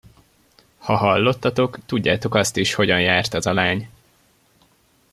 [0.77, 3.89] Ha hallottatok, tudjátok azt is, hogyan járt az a lány.